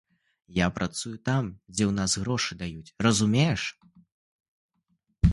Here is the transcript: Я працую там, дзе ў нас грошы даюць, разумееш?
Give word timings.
Я 0.59 0.67
працую 0.77 1.11
там, 1.29 1.49
дзе 1.75 1.83
ў 1.89 1.95
нас 1.99 2.11
грошы 2.21 2.57
даюць, 2.61 2.93
разумееш? 3.07 3.67